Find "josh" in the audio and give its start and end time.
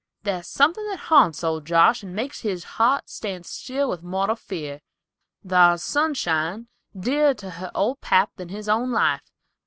1.67-2.01